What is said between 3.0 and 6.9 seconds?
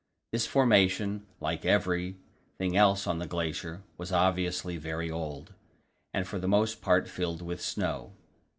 on the glacier was obviously very old, and for the most